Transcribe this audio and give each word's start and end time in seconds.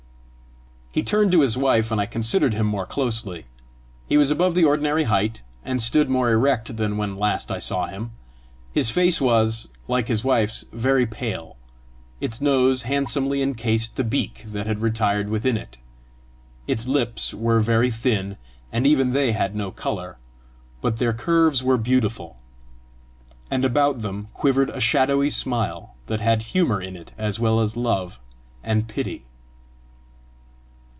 He 0.93 1.03
turned 1.03 1.31
to 1.31 1.39
his 1.39 1.55
wife, 1.57 1.89
and 1.89 2.01
I 2.01 2.05
considered 2.05 2.53
him 2.53 2.65
more 2.65 2.85
closely. 2.85 3.45
He 4.09 4.17
was 4.17 4.29
above 4.29 4.55
the 4.55 4.65
ordinary 4.65 5.05
height, 5.05 5.41
and 5.63 5.81
stood 5.81 6.09
more 6.09 6.29
erect 6.29 6.75
than 6.75 6.97
when 6.97 7.15
last 7.15 7.49
I 7.49 7.59
saw 7.59 7.87
him. 7.87 8.11
His 8.73 8.89
face 8.89 9.21
was, 9.21 9.69
like 9.87 10.09
his 10.09 10.25
wife's, 10.25 10.65
very 10.73 11.05
pale; 11.05 11.55
its 12.19 12.41
nose 12.41 12.83
handsomely 12.83 13.41
encased 13.41 13.95
the 13.95 14.03
beak 14.03 14.43
that 14.47 14.67
had 14.67 14.81
retired 14.81 15.29
within 15.29 15.55
it; 15.55 15.77
its 16.67 16.85
lips 16.89 17.33
were 17.33 17.61
very 17.61 17.89
thin, 17.89 18.35
and 18.69 18.85
even 18.85 19.13
they 19.13 19.31
had 19.31 19.55
no 19.55 19.71
colour, 19.71 20.17
but 20.81 20.97
their 20.97 21.13
curves 21.13 21.63
were 21.63 21.77
beautiful, 21.77 22.35
and 23.49 23.63
about 23.63 24.01
them 24.01 24.27
quivered 24.33 24.69
a 24.71 24.81
shadowy 24.81 25.29
smile 25.29 25.95
that 26.07 26.19
had 26.19 26.41
humour 26.51 26.81
in 26.81 26.97
it 26.97 27.13
as 27.17 27.39
well 27.39 27.61
as 27.61 27.77
love 27.77 28.19
and 28.61 28.89
pity. 28.89 29.23